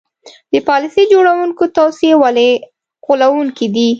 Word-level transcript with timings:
د 0.53 0.55
پالیسي 0.69 1.03
جوړوونکو 1.11 1.63
توصیې 1.77 2.13
ولې 2.23 2.49
غولوونکې 3.05 3.67
دي. 3.75 3.89